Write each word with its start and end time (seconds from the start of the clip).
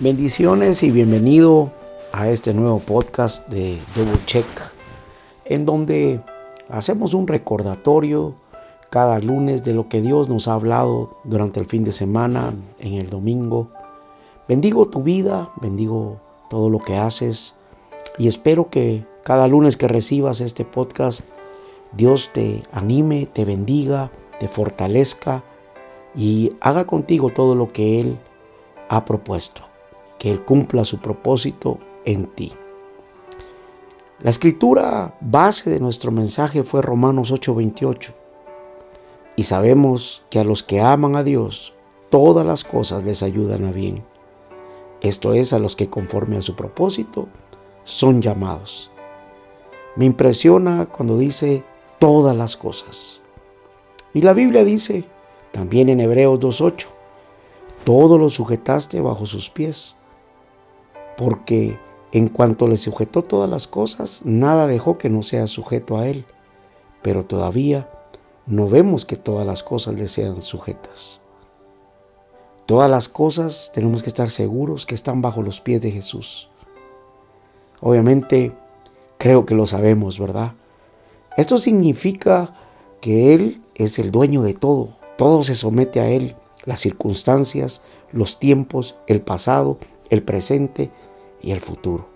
Bendiciones 0.00 0.82
y 0.82 0.90
bienvenido 0.90 1.70
a 2.10 2.28
este 2.28 2.52
nuevo 2.52 2.80
podcast 2.80 3.48
de 3.48 3.78
Double 3.94 4.18
Check, 4.26 4.44
en 5.44 5.64
donde 5.64 6.20
hacemos 6.68 7.14
un 7.14 7.28
recordatorio 7.28 8.34
cada 8.90 9.20
lunes 9.20 9.62
de 9.62 9.72
lo 9.72 9.88
que 9.88 10.00
Dios 10.00 10.28
nos 10.28 10.48
ha 10.48 10.54
hablado 10.54 11.20
durante 11.22 11.60
el 11.60 11.66
fin 11.66 11.84
de 11.84 11.92
semana, 11.92 12.54
en 12.80 12.94
el 12.94 13.08
domingo. 13.08 13.68
Bendigo 14.48 14.88
tu 14.88 15.04
vida, 15.04 15.52
bendigo 15.60 16.20
todo 16.50 16.70
lo 16.70 16.80
que 16.80 16.96
haces 16.96 17.54
y 18.18 18.26
espero 18.26 18.70
que 18.70 19.06
cada 19.22 19.46
lunes 19.46 19.76
que 19.76 19.86
recibas 19.86 20.40
este 20.40 20.64
podcast, 20.64 21.20
Dios 21.92 22.30
te 22.32 22.64
anime, 22.72 23.26
te 23.26 23.44
bendiga, 23.44 24.10
te 24.40 24.48
fortalezca 24.48 25.44
y 26.16 26.56
haga 26.60 26.84
contigo 26.84 27.30
todo 27.30 27.54
lo 27.54 27.72
que 27.72 28.00
Él 28.00 28.18
ha 28.88 29.04
propuesto 29.04 29.73
que 30.24 30.30
Él 30.30 30.42
cumpla 30.42 30.86
su 30.86 31.00
propósito 31.00 31.78
en 32.06 32.24
ti. 32.28 32.50
La 34.22 34.30
escritura 34.30 35.18
base 35.20 35.68
de 35.68 35.80
nuestro 35.80 36.10
mensaje 36.12 36.62
fue 36.62 36.80
Romanos 36.80 37.30
8:28. 37.30 38.14
Y 39.36 39.42
sabemos 39.42 40.24
que 40.30 40.38
a 40.38 40.44
los 40.44 40.62
que 40.62 40.80
aman 40.80 41.14
a 41.14 41.24
Dios, 41.24 41.74
todas 42.08 42.46
las 42.46 42.64
cosas 42.64 43.04
les 43.04 43.22
ayudan 43.22 43.66
a 43.66 43.70
bien. 43.70 44.02
Esto 45.02 45.34
es 45.34 45.52
a 45.52 45.58
los 45.58 45.76
que 45.76 45.90
conforme 45.90 46.38
a 46.38 46.42
su 46.42 46.56
propósito 46.56 47.28
son 47.82 48.22
llamados. 48.22 48.90
Me 49.94 50.06
impresiona 50.06 50.86
cuando 50.86 51.18
dice 51.18 51.64
todas 51.98 52.34
las 52.34 52.56
cosas. 52.56 53.20
Y 54.14 54.22
la 54.22 54.32
Biblia 54.32 54.64
dice, 54.64 55.04
también 55.52 55.90
en 55.90 56.00
Hebreos 56.00 56.40
2.8, 56.40 56.86
todo 57.84 58.16
lo 58.16 58.30
sujetaste 58.30 59.02
bajo 59.02 59.26
sus 59.26 59.50
pies 59.50 59.96
porque 61.16 61.78
en 62.12 62.28
cuanto 62.28 62.68
le 62.68 62.76
sujetó 62.76 63.22
todas 63.22 63.50
las 63.50 63.66
cosas, 63.66 64.22
nada 64.24 64.66
dejó 64.66 64.98
que 64.98 65.10
no 65.10 65.22
sea 65.22 65.46
sujeto 65.46 65.98
a 65.98 66.06
él. 66.06 66.26
Pero 67.02 67.24
todavía 67.24 67.90
no 68.46 68.68
vemos 68.68 69.04
que 69.04 69.16
todas 69.16 69.46
las 69.46 69.62
cosas 69.62 69.94
le 69.94 70.08
sean 70.08 70.40
sujetas. 70.40 71.20
Todas 72.66 72.88
las 72.88 73.08
cosas 73.08 73.72
tenemos 73.74 74.02
que 74.02 74.08
estar 74.08 74.30
seguros 74.30 74.86
que 74.86 74.94
están 74.94 75.20
bajo 75.20 75.42
los 75.42 75.60
pies 75.60 75.82
de 75.82 75.90
Jesús. 75.90 76.48
Obviamente, 77.80 78.52
creo 79.18 79.44
que 79.44 79.54
lo 79.54 79.66
sabemos, 79.66 80.18
¿verdad? 80.18 80.52
Esto 81.36 81.58
significa 81.58 82.54
que 83.00 83.34
Él 83.34 83.60
es 83.74 83.98
el 83.98 84.10
dueño 84.10 84.42
de 84.42 84.54
todo. 84.54 84.96
Todo 85.18 85.42
se 85.42 85.54
somete 85.54 86.00
a 86.00 86.08
Él. 86.08 86.36
Las 86.64 86.80
circunstancias, 86.80 87.82
los 88.12 88.38
tiempos, 88.38 88.96
el 89.06 89.20
pasado, 89.20 89.78
el 90.10 90.22
presente 90.22 90.90
y 91.42 91.50
el 91.50 91.60
futuro. 91.60 92.06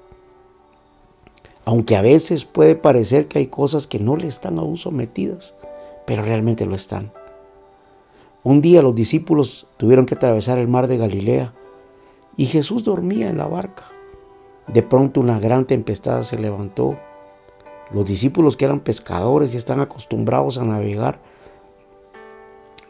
Aunque 1.65 1.97
a 1.97 2.03
veces 2.03 2.45
puede 2.45 2.75
parecer 2.75 3.29
que 3.29 3.39
hay 3.39 3.47
cosas 3.49 3.87
que 3.87 3.99
no 3.99 4.17
le 4.17 4.27
están 4.27 4.59
aún 4.59 4.77
sometidas, 4.77 5.55
pero 6.07 6.23
realmente 6.23 6.65
lo 6.65 6.75
están. 6.75 7.13
Un 8.43 8.63
día 8.63 8.81
los 8.81 8.95
discípulos 8.95 9.67
tuvieron 9.77 10.07
que 10.07 10.15
atravesar 10.15 10.59
el 10.59 10.69
mar 10.69 10.87
de 10.87 10.97
Galilea 10.97 11.53
y 12.37 12.47
Jesús 12.47 12.85
dormía 12.85 13.29
en 13.29 13.37
la 13.37 13.47
barca. 13.47 13.85
De 14.67 14.83
pronto 14.83 15.21
una 15.21 15.39
gran 15.39 15.67
tempestad 15.67 16.23
se 16.23 16.39
levantó. 16.39 16.97
Los 17.91 18.07
discípulos 18.07 18.57
que 18.57 18.65
eran 18.65 18.81
pescadores 18.81 19.53
y 19.53 19.57
están 19.57 19.81
acostumbrados 19.81 20.57
a 20.57 20.65
navegar, 20.65 21.21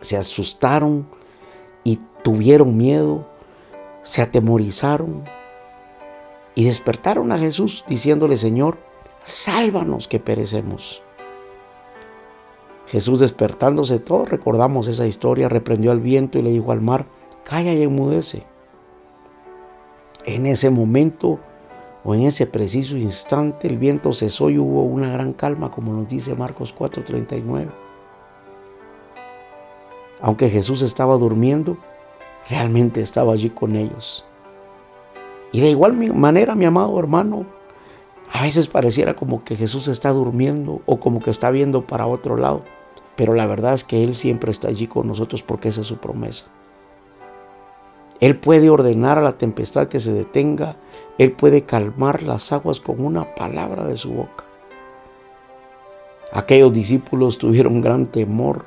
se 0.01 0.17
asustaron 0.17 1.09
y 1.83 1.99
tuvieron 2.23 2.77
miedo, 2.77 3.27
se 4.03 4.23
atemorizaron 4.23 5.25
y 6.55 6.65
despertaron 6.65 7.33
a 7.33 7.39
Jesús 7.39 7.85
diciéndole, 7.87 8.37
Señor, 8.37 8.79
sálvanos 9.23 10.09
que 10.09 10.19
perecemos. 10.19 11.03
Jesús 12.87 13.21
despertándose, 13.21 13.99
todos 13.99 14.31
recordamos 14.31 14.89
esa 14.89 15.07
historia, 15.07 15.49
reprendió 15.49 15.91
al 15.91 16.01
viento 16.01 16.39
y 16.39 16.43
le 16.43 16.51
dijo 16.51 16.73
al 16.73 16.81
mar, 16.81 17.07
calla 17.45 17.75
y 17.75 17.83
enmudece. 17.83 18.45
En 20.25 20.47
ese 20.47 20.71
momento 20.71 21.39
o 22.05 22.15
en 22.15 22.23
ese 22.23 22.47
preciso 22.47 22.97
instante 22.97 23.69
el 23.69 23.77
viento 23.77 24.13
cesó 24.13 24.51
y 24.51 24.59
hubo 24.59 24.83
una 24.83 25.11
gran 25.11 25.35
calma, 25.35 25.71
como 25.71 25.93
nos 25.93 26.09
dice 26.09 26.35
Marcos 26.35 26.75
4:39. 26.75 27.71
Aunque 30.21 30.49
Jesús 30.49 30.83
estaba 30.83 31.17
durmiendo, 31.17 31.77
realmente 32.49 33.01
estaba 33.01 33.33
allí 33.33 33.51
con 33.51 33.77
ellos. 33.77 34.25
Y 35.53 35.61
de 35.61 35.71
igual 35.71 35.95
manera, 36.15 36.55
mi 36.55 36.65
amado 36.65 36.99
hermano, 36.99 37.47
a 38.33 38.43
veces 38.43 38.69
pareciera 38.69 39.15
como 39.15 39.45
que 39.45 39.57
Jesús 39.57 39.89
está 39.89 40.11
durmiendo 40.11 40.83
o 40.87 41.01
como 41.01 41.21
que 41.21 41.31
está 41.31 41.51
viendo 41.51 41.87
para 41.87 42.07
otro 42.07 42.37
lado. 42.37 42.63
Pero 43.17 43.35
la 43.35 43.47
verdad 43.47 43.75
es 43.75 43.85
que 43.85 44.05
Él 44.05 44.15
siempre 44.15 44.51
está 44.51 44.69
allí 44.69 44.87
con 44.87 45.09
nosotros 45.09 45.43
porque 45.43 45.69
esa 45.69 45.81
es 45.81 45.87
su 45.87 45.97
promesa. 45.97 46.47
Él 48.21 48.37
puede 48.37 48.69
ordenar 48.69 49.19
a 49.19 49.23
la 49.23 49.39
tempestad 49.39 49.89
que 49.89 50.01
se 50.01 50.13
detenga. 50.13 50.77
Él 51.19 51.33
puede 51.33 51.63
calmar 51.63 52.23
las 52.23 52.53
aguas 52.53 52.81
con 52.81 53.05
una 53.05 53.35
palabra 53.35 53.87
de 53.87 53.97
su 53.97 54.13
boca. 54.13 54.45
Aquellos 56.33 56.73
discípulos 56.73 57.39
tuvieron 57.39 57.81
gran 57.81 58.07
temor 58.07 58.67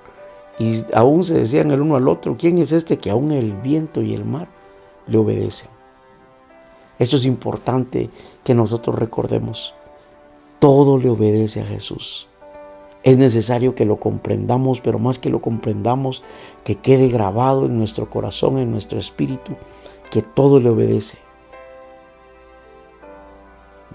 y 0.61 0.85
aún 0.93 1.23
se 1.23 1.39
decían 1.39 1.71
el 1.71 1.81
uno 1.81 1.95
al 1.95 2.07
otro, 2.07 2.37
¿quién 2.37 2.59
es 2.59 2.71
este 2.71 2.99
que 2.99 3.09
aún 3.09 3.31
el 3.31 3.53
viento 3.53 4.03
y 4.03 4.13
el 4.13 4.25
mar 4.25 4.47
le 5.07 5.17
obedecen? 5.17 5.71
Esto 6.99 7.15
es 7.15 7.25
importante 7.25 8.11
que 8.43 8.53
nosotros 8.53 8.99
recordemos. 8.99 9.73
Todo 10.59 10.99
le 10.99 11.09
obedece 11.09 11.61
a 11.61 11.65
Jesús. 11.65 12.27
Es 13.01 13.17
necesario 13.17 13.73
que 13.73 13.85
lo 13.85 13.95
comprendamos, 13.95 14.81
pero 14.81 14.99
más 14.99 15.17
que 15.17 15.31
lo 15.31 15.41
comprendamos, 15.41 16.21
que 16.63 16.75
quede 16.75 17.07
grabado 17.07 17.65
en 17.65 17.79
nuestro 17.79 18.07
corazón, 18.11 18.59
en 18.59 18.69
nuestro 18.69 18.99
espíritu, 18.99 19.53
que 20.11 20.21
todo 20.21 20.59
le 20.59 20.69
obedece. 20.69 21.17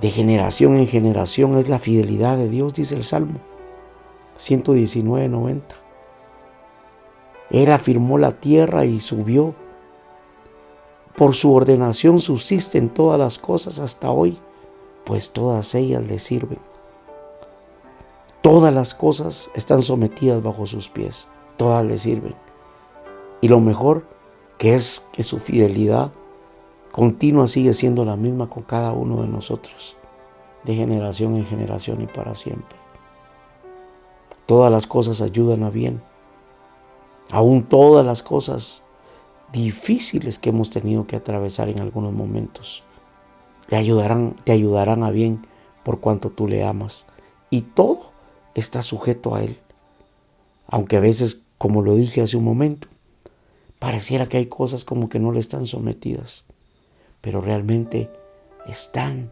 De 0.01 0.11
generación 0.11 0.75
en 0.75 0.89
generación 0.89 1.57
es 1.57 1.69
la 1.69 1.79
fidelidad 1.79 2.37
de 2.37 2.49
Dios, 2.49 2.75
dice 2.75 2.97
el 2.97 3.05
Salmo 3.05 3.39
119, 4.37 5.29
90. 5.29 5.86
Él 7.51 7.71
afirmó 7.71 8.19
la 8.19 8.33
tierra 8.33 8.85
y 8.85 9.01
subió 9.01 9.55
por 11.17 11.35
su 11.35 11.55
ordenación 11.55 12.19
subsisten 12.19 12.91
todas 12.91 13.19
las 13.19 13.39
cosas 13.39 13.79
hasta 13.79 14.11
hoy, 14.11 14.39
pues 15.05 15.31
todas 15.31 15.75
ellas 15.75 16.03
le 16.03 16.19
sirven. 16.19 16.59
Todas 18.43 18.73
las 18.73 18.93
cosas 18.93 19.51
están 19.55 19.81
sometidas 19.81 20.43
bajo 20.43 20.67
sus 20.67 20.91
pies, 20.91 21.27
todas 21.57 21.87
le 21.87 21.97
sirven. 21.97 22.35
Y 23.41 23.49
lo 23.49 23.61
mejor 23.61 24.05
que 24.59 24.75
es 24.75 25.07
que 25.13 25.23
su 25.23 25.39
fidelidad 25.39 26.13
continua 26.93 27.49
sigue 27.49 27.73
siendo 27.73 28.05
la 28.05 28.17
misma 28.17 28.51
con 28.51 28.63
cada 28.63 28.93
uno 28.93 29.23
de 29.23 29.29
nosotros, 29.29 29.97
de 30.65 30.75
generación 30.75 31.35
en 31.35 31.47
generación 31.47 32.03
y 32.03 32.07
para 32.07 32.35
siempre. 32.35 32.77
Todas 34.45 34.71
las 34.71 34.87
cosas 34.87 35.23
ayudan 35.23 35.63
a 35.63 35.71
bien. 35.71 36.03
Aún 37.31 37.65
todas 37.65 38.05
las 38.07 38.23
cosas 38.23 38.83
difíciles 39.53 40.39
que 40.39 40.51
hemos 40.51 40.71
tenido 40.71 41.07
que 41.07 41.17
atravesar 41.17 41.69
en 41.69 41.81
algunos 41.81 42.13
momentos. 42.13 42.83
Te 43.69 43.77
ayudarán, 43.77 44.37
te 44.45 44.53
ayudarán 44.53 45.03
a 45.03 45.11
bien 45.11 45.47
por 45.83 46.01
cuanto 46.01 46.31
tú 46.31 46.47
le 46.47 46.65
amas. 46.65 47.07
Y 47.51 47.63
todo 47.63 48.11
está 48.55 48.83
sujeto 48.83 49.35
a 49.35 49.43
Él. 49.43 49.59
Aunque 50.69 50.97
a 50.97 51.01
veces, 51.01 51.43
como 51.59 51.83
lo 51.83 51.95
dije 51.95 52.23
hace 52.23 52.37
un 52.37 52.45
momento, 52.45 52.89
pareciera 53.79 54.29
que 54.29 54.37
hay 54.37 54.47
cosas 54.47 54.85
como 54.85 55.09
que 55.09 55.19
no 55.19 55.33
le 55.33 55.41
están 55.41 55.67
sometidas. 55.67 56.45
Pero 57.21 57.41
realmente 57.41 58.11
están. 58.67 59.31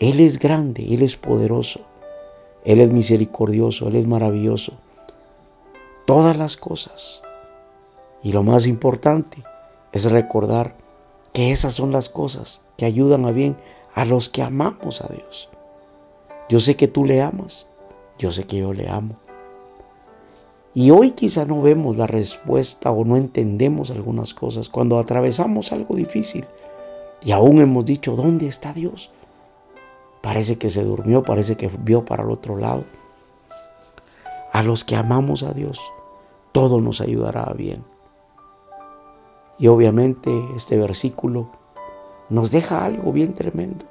Él 0.00 0.20
es 0.20 0.38
grande, 0.38 0.92
Él 0.92 1.02
es 1.02 1.16
poderoso, 1.16 1.80
Él 2.64 2.80
es 2.80 2.90
misericordioso, 2.90 3.88
Él 3.88 3.96
es 3.96 4.06
maravilloso. 4.06 4.74
Todas 6.04 6.36
las 6.36 6.56
cosas 6.56 7.22
y 8.22 8.32
lo 8.32 8.42
más 8.42 8.66
importante 8.66 9.42
es 9.92 10.10
recordar 10.10 10.76
que 11.32 11.50
esas 11.50 11.74
son 11.74 11.92
las 11.92 12.08
cosas 12.08 12.62
que 12.76 12.84
ayudan 12.84 13.24
a 13.24 13.30
bien 13.30 13.56
a 13.94 14.04
los 14.04 14.28
que 14.28 14.42
amamos 14.42 15.00
a 15.00 15.08
Dios. 15.08 15.48
Yo 16.48 16.60
sé 16.60 16.76
que 16.76 16.88
tú 16.88 17.04
le 17.04 17.22
amas, 17.22 17.66
yo 18.18 18.32
sé 18.32 18.44
que 18.44 18.58
yo 18.58 18.72
le 18.72 18.88
amo. 18.88 19.16
Y 20.74 20.90
hoy 20.90 21.12
quizá 21.12 21.46
no 21.46 21.62
vemos 21.62 21.96
la 21.96 22.06
respuesta 22.06 22.90
o 22.90 23.04
no 23.04 23.16
entendemos 23.16 23.90
algunas 23.90 24.34
cosas 24.34 24.68
cuando 24.68 24.98
atravesamos 24.98 25.72
algo 25.72 25.94
difícil 25.94 26.44
y 27.24 27.32
aún 27.32 27.60
hemos 27.60 27.84
dicho, 27.84 28.14
¿dónde 28.14 28.46
está 28.46 28.72
Dios? 28.72 29.10
Parece 30.20 30.56
que 30.58 30.68
se 30.68 30.84
durmió, 30.84 31.22
parece 31.22 31.56
que 31.56 31.70
vio 31.78 32.04
para 32.04 32.24
el 32.24 32.30
otro 32.30 32.56
lado. 32.56 32.84
A 34.52 34.62
los 34.62 34.84
que 34.84 34.96
amamos 34.96 35.42
a 35.42 35.52
Dios, 35.52 35.80
todo 36.54 36.80
nos 36.80 37.00
ayudará 37.00 37.52
bien. 37.52 37.82
Y 39.58 39.66
obviamente 39.66 40.30
este 40.54 40.78
versículo 40.78 41.48
nos 42.28 42.52
deja 42.52 42.84
algo 42.84 43.12
bien 43.12 43.34
tremendo. 43.34 43.86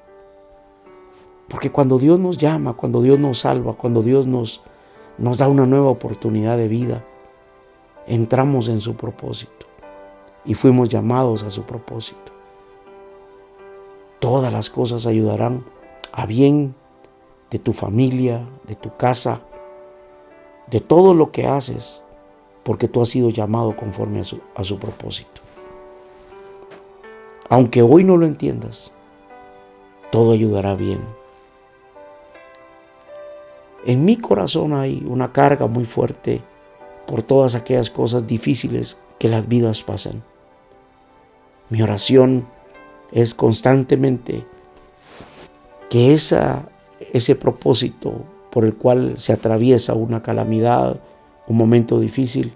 Porque 1.49 1.73
cuando 1.73 1.99
Dios 1.99 2.21
nos 2.21 2.37
llama, 2.37 2.75
cuando 2.75 3.01
Dios 3.01 3.19
nos 3.19 3.39
salva, 3.39 3.73
cuando 3.73 4.01
Dios 4.01 4.27
nos, 4.27 4.61
nos 5.17 5.39
da 5.39 5.49
una 5.49 5.65
nueva 5.65 5.89
oportunidad 5.89 6.55
de 6.55 6.69
vida, 6.69 7.03
entramos 8.07 8.69
en 8.69 8.79
su 8.79 8.95
propósito 8.95 9.65
y 10.45 10.53
fuimos 10.53 10.87
llamados 10.87 11.43
a 11.43 11.51
su 11.51 11.63
propósito. 11.63 12.31
Todas 14.19 14.53
las 14.53 14.69
cosas 14.69 15.05
ayudarán 15.05 15.65
a 16.13 16.25
bien 16.25 16.75
de 17.51 17.59
tu 17.59 17.73
familia, 17.73 18.47
de 18.65 18.75
tu 18.75 18.95
casa, 18.95 19.41
de 20.71 20.79
todo 20.79 21.13
lo 21.13 21.29
que 21.33 21.45
haces, 21.45 22.03
porque 22.63 22.87
tú 22.87 23.01
has 23.01 23.09
sido 23.09 23.29
llamado 23.29 23.75
conforme 23.75 24.21
a 24.21 24.63
su, 24.63 24.79
propósito. 24.79 25.41
Aunque 27.49 27.81
hoy 27.81 28.03
no 28.03 28.17
lo 28.17 28.25
entiendas, 28.25 28.93
todo 30.11 30.31
ayudará 30.31 30.75
bien. 30.75 31.01
En 33.85 34.05
mi 34.05 34.15
corazón 34.15 34.73
hay 34.73 35.05
una 35.07 35.33
carga 35.33 35.67
muy 35.67 35.85
fuerte 35.85 36.41
por 37.05 37.21
todas 37.21 37.53
aquellas 37.53 37.89
cosas 37.89 38.25
difíciles 38.25 38.97
que 39.19 39.27
las 39.27 39.47
vidas 39.47 39.83
pasan. 39.83 40.23
Mi 41.69 41.81
oración 41.81 42.47
es 43.11 43.33
constantemente 43.33 44.45
que 45.89 46.13
esa, 46.13 46.69
ese 47.11 47.35
propósito 47.35 48.23
por 48.51 48.63
el 48.63 48.75
cual 48.75 49.17
se 49.17 49.33
atraviesa 49.33 49.93
una 49.95 50.21
calamidad, 50.21 50.99
un 51.47 51.57
momento 51.57 51.99
difícil, 51.99 52.53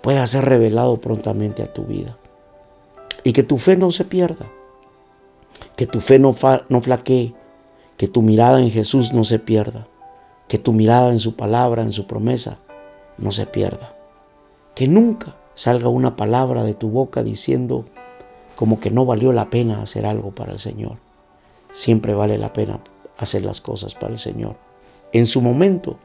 pueda 0.00 0.26
ser 0.26 0.44
revelado 0.44 1.00
prontamente 1.00 1.62
a 1.62 1.72
tu 1.72 1.84
vida. 1.84 2.16
Y 3.22 3.32
que 3.32 3.42
tu 3.42 3.58
fe 3.58 3.76
no 3.76 3.90
se 3.90 4.04
pierda, 4.04 4.46
que 5.76 5.86
tu 5.86 6.00
fe 6.00 6.18
no, 6.18 6.34
no 6.68 6.80
flaquee, 6.80 7.34
que 7.96 8.08
tu 8.08 8.22
mirada 8.22 8.60
en 8.60 8.70
Jesús 8.70 9.12
no 9.12 9.24
se 9.24 9.38
pierda, 9.38 9.86
que 10.48 10.58
tu 10.58 10.72
mirada 10.72 11.10
en 11.10 11.18
su 11.18 11.36
palabra, 11.36 11.82
en 11.82 11.92
su 11.92 12.06
promesa, 12.06 12.58
no 13.18 13.32
se 13.32 13.46
pierda. 13.46 13.96
Que 14.74 14.88
nunca 14.88 15.36
salga 15.54 15.88
una 15.88 16.16
palabra 16.16 16.64
de 16.64 16.74
tu 16.74 16.90
boca 16.90 17.22
diciendo 17.22 17.84
como 18.56 18.80
que 18.80 18.90
no 18.90 19.04
valió 19.04 19.32
la 19.32 19.50
pena 19.50 19.80
hacer 19.80 20.06
algo 20.06 20.32
para 20.32 20.52
el 20.52 20.58
Señor. 20.58 20.98
Siempre 21.70 22.14
vale 22.14 22.38
la 22.38 22.52
pena 22.52 22.80
hacer 23.18 23.44
las 23.44 23.60
cosas 23.60 23.94
para 23.94 24.12
el 24.12 24.18
Señor. 24.18 24.56
En 25.12 25.26
su 25.26 25.40
momento, 25.40 25.96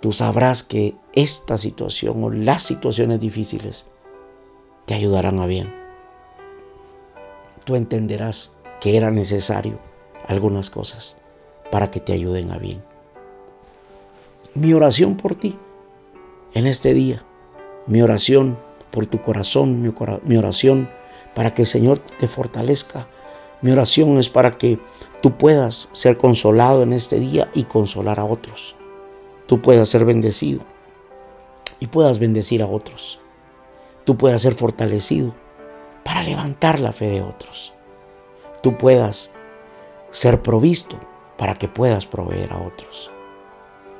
tú 0.00 0.12
sabrás 0.12 0.62
que 0.62 0.94
esta 1.12 1.58
situación 1.58 2.22
o 2.24 2.30
las 2.30 2.62
situaciones 2.62 3.20
difíciles 3.20 3.86
te 4.86 4.94
ayudarán 4.94 5.40
a 5.40 5.46
bien. 5.46 5.72
Tú 7.64 7.76
entenderás 7.76 8.52
que 8.80 8.96
era 8.96 9.10
necesario 9.10 9.78
algunas 10.26 10.70
cosas 10.70 11.18
para 11.70 11.90
que 11.90 12.00
te 12.00 12.12
ayuden 12.12 12.50
a 12.50 12.58
bien. 12.58 12.82
Mi 14.54 14.72
oración 14.72 15.16
por 15.16 15.36
ti 15.36 15.56
en 16.54 16.66
este 16.66 16.94
día. 16.94 17.22
Mi 17.86 18.02
oración 18.02 18.58
por 18.90 19.06
tu 19.06 19.22
corazón, 19.22 19.82
mi 20.24 20.36
oración 20.36 20.90
para 21.34 21.54
que 21.54 21.62
el 21.62 21.68
Señor 21.68 21.98
te 21.98 22.26
fortalezca. 22.28 23.06
Mi 23.62 23.70
oración 23.70 24.18
es 24.18 24.28
para 24.28 24.52
que 24.52 24.78
tú 25.22 25.36
puedas 25.36 25.88
ser 25.92 26.16
consolado 26.16 26.82
en 26.82 26.92
este 26.92 27.20
día 27.20 27.50
y 27.54 27.64
consolar 27.64 28.18
a 28.18 28.24
otros. 28.24 28.76
Tú 29.50 29.60
puedas 29.60 29.88
ser 29.88 30.04
bendecido 30.04 30.60
y 31.80 31.88
puedas 31.88 32.20
bendecir 32.20 32.62
a 32.62 32.68
otros. 32.68 33.18
Tú 34.04 34.16
puedas 34.16 34.42
ser 34.42 34.54
fortalecido 34.54 35.34
para 36.04 36.22
levantar 36.22 36.78
la 36.78 36.92
fe 36.92 37.08
de 37.08 37.22
otros. 37.22 37.72
Tú 38.62 38.78
puedas 38.78 39.32
ser 40.10 40.40
provisto 40.40 41.00
para 41.36 41.56
que 41.56 41.66
puedas 41.66 42.06
proveer 42.06 42.52
a 42.52 42.62
otros. 42.62 43.10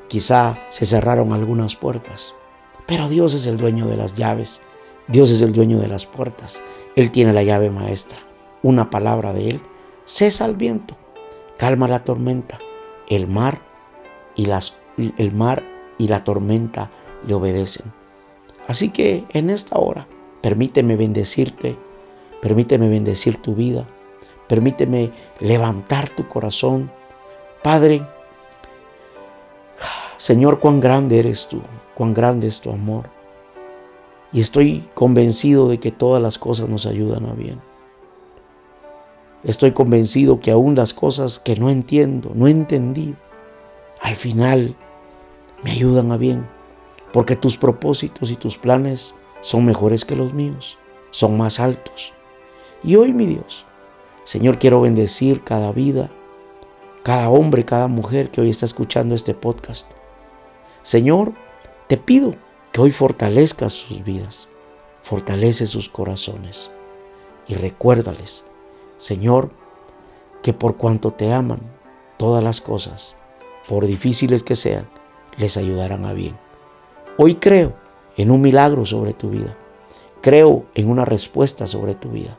Quizá 0.06 0.56
se 0.68 0.86
cerraron 0.86 1.32
algunas 1.32 1.74
puertas, 1.74 2.32
pero 2.86 3.08
Dios 3.08 3.34
es 3.34 3.46
el 3.46 3.56
dueño 3.56 3.88
de 3.88 3.96
las 3.96 4.14
llaves, 4.14 4.62
Dios 5.08 5.30
es 5.30 5.42
el 5.42 5.52
dueño 5.52 5.80
de 5.80 5.88
las 5.88 6.06
puertas, 6.06 6.62
Él 6.94 7.10
tiene 7.10 7.32
la 7.32 7.42
llave 7.42 7.70
maestra. 7.70 8.20
Una 8.62 8.88
palabra 8.88 9.32
de 9.32 9.50
Él 9.50 9.62
cesa 10.04 10.44
el 10.44 10.54
viento, 10.54 10.96
calma 11.58 11.88
la 11.88 12.04
tormenta, 12.04 12.58
el 13.08 13.26
mar 13.26 13.62
y 14.36 14.46
las, 14.46 14.76
el 15.18 15.32
mar 15.32 15.62
y 15.98 16.08
la 16.08 16.24
tormenta 16.24 16.90
le 17.26 17.34
obedecen. 17.34 17.92
Así 18.66 18.90
que 18.90 19.24
en 19.30 19.50
esta 19.50 19.78
hora, 19.78 20.06
permíteme 20.42 20.96
bendecirte, 20.96 21.76
permíteme 22.40 22.88
bendecir 22.88 23.40
tu 23.42 23.54
vida, 23.54 23.86
permíteme 24.48 25.12
levantar 25.40 26.08
tu 26.08 26.28
corazón. 26.28 26.90
Padre, 27.62 28.02
Señor, 30.16 30.58
cuán 30.58 30.80
grande 30.80 31.18
eres 31.18 31.48
tú, 31.48 31.60
cuán 31.94 32.14
grande 32.14 32.46
es 32.46 32.60
tu 32.60 32.70
amor. 32.70 33.08
Y 34.32 34.40
estoy 34.40 34.84
convencido 34.94 35.68
de 35.68 35.80
que 35.80 35.90
todas 35.90 36.22
las 36.22 36.38
cosas 36.38 36.68
nos 36.68 36.86
ayudan 36.86 37.26
a 37.26 37.32
bien. 37.32 37.60
Estoy 39.42 39.72
convencido 39.72 40.38
que 40.38 40.50
aún 40.50 40.74
las 40.74 40.92
cosas 40.92 41.38
que 41.38 41.56
no 41.56 41.70
entiendo, 41.70 42.30
no 42.34 42.46
he 42.46 42.50
entendido, 42.50 43.16
al 44.00 44.14
final 44.14 44.76
me 45.62 45.72
ayudan 45.72 46.12
a 46.12 46.16
bien, 46.16 46.46
porque 47.12 47.36
tus 47.36 47.56
propósitos 47.56 48.30
y 48.30 48.36
tus 48.36 48.56
planes 48.58 49.14
son 49.40 49.64
mejores 49.64 50.04
que 50.04 50.16
los 50.16 50.32
míos, 50.32 50.78
son 51.10 51.36
más 51.36 51.60
altos. 51.60 52.12
Y 52.82 52.96
hoy, 52.96 53.12
mi 53.12 53.26
Dios, 53.26 53.66
Señor, 54.24 54.58
quiero 54.58 54.80
bendecir 54.80 55.42
cada 55.42 55.72
vida, 55.72 56.10
cada 57.02 57.30
hombre, 57.30 57.64
cada 57.64 57.88
mujer 57.88 58.30
que 58.30 58.40
hoy 58.40 58.50
está 58.50 58.64
escuchando 58.66 59.14
este 59.14 59.34
podcast. 59.34 59.90
Señor, 60.82 61.32
te 61.88 61.96
pido 61.96 62.32
que 62.72 62.80
hoy 62.80 62.90
fortalezcas 62.90 63.72
sus 63.72 64.04
vidas, 64.04 64.48
fortalece 65.02 65.66
sus 65.66 65.88
corazones 65.88 66.70
y 67.48 67.54
recuérdales, 67.54 68.44
Señor, 68.98 69.50
que 70.42 70.52
por 70.52 70.76
cuanto 70.76 71.12
te 71.12 71.32
aman, 71.32 71.60
todas 72.16 72.44
las 72.44 72.60
cosas, 72.60 73.16
por 73.68 73.86
difíciles 73.86 74.42
que 74.42 74.54
sean, 74.54 74.88
les 75.36 75.56
ayudarán 75.56 76.04
a 76.04 76.12
bien. 76.12 76.36
Hoy 77.16 77.34
creo 77.34 77.74
en 78.16 78.30
un 78.30 78.40
milagro 78.40 78.86
sobre 78.86 79.12
tu 79.12 79.30
vida. 79.30 79.56
Creo 80.20 80.66
en 80.74 80.90
una 80.90 81.04
respuesta 81.04 81.66
sobre 81.66 81.94
tu 81.94 82.10
vida. 82.10 82.38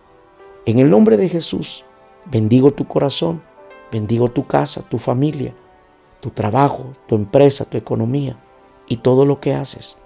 En 0.65 0.79
el 0.79 0.89
nombre 0.89 1.17
de 1.17 1.30
Jesús, 1.30 1.85
bendigo 2.25 2.71
tu 2.71 2.87
corazón, 2.87 3.42
bendigo 3.92 4.30
tu 4.30 4.45
casa, 4.45 4.81
tu 4.81 4.99
familia, 4.99 5.56
tu 6.19 6.30
trabajo, 6.30 6.94
tu 7.07 7.16
empresa, 7.16 7.66
tu 7.66 7.77
economía 7.77 8.37
y 8.87 8.97
todo 8.97 9.25
lo 9.25 9.39
que 9.39 9.54
haces. 9.54 9.97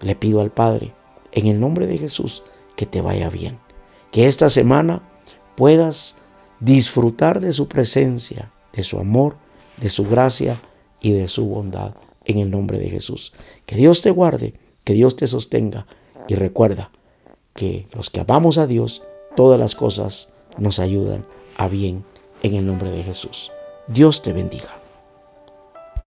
Le 0.00 0.14
pido 0.14 0.40
al 0.40 0.50
Padre, 0.50 0.92
en 1.32 1.48
el 1.48 1.58
nombre 1.58 1.86
de 1.86 1.98
Jesús, 1.98 2.44
que 2.76 2.86
te 2.86 3.00
vaya 3.00 3.28
bien. 3.28 3.58
Que 4.12 4.26
esta 4.26 4.48
semana 4.48 5.02
puedas 5.56 6.16
disfrutar 6.60 7.40
de 7.40 7.52
su 7.52 7.66
presencia, 7.66 8.52
de 8.72 8.84
su 8.84 9.00
amor, 9.00 9.36
de 9.76 9.88
su 9.88 10.04
gracia 10.04 10.56
y 11.00 11.12
de 11.12 11.26
su 11.26 11.46
bondad 11.46 11.94
en 12.24 12.38
el 12.38 12.50
nombre 12.50 12.78
de 12.78 12.90
Jesús. 12.90 13.32
Que 13.66 13.76
Dios 13.76 14.02
te 14.02 14.10
guarde, 14.10 14.54
que 14.84 14.92
Dios 14.92 15.16
te 15.16 15.26
sostenga 15.26 15.86
y 16.28 16.34
recuerda 16.34 16.90
que 17.54 17.86
los 17.92 18.10
que 18.10 18.20
amamos 18.20 18.58
a 18.58 18.66
Dios, 18.66 19.02
todas 19.36 19.58
las 19.58 19.74
cosas 19.74 20.30
nos 20.58 20.78
ayudan 20.78 21.24
a 21.56 21.68
bien 21.68 22.04
en 22.42 22.54
el 22.54 22.66
nombre 22.66 22.90
de 22.90 23.02
Jesús. 23.02 23.50
Dios 23.88 24.22
te 24.22 24.32
bendiga. 24.32 24.83